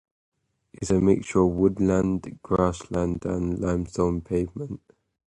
It 0.73 0.81
is 0.81 0.89
a 0.89 0.99
mixture 0.99 1.41
of 1.41 1.51
woodland, 1.51 2.39
grassland 2.41 3.23
and 3.23 3.59
limestone 3.59 4.21
pavement. 4.21 4.81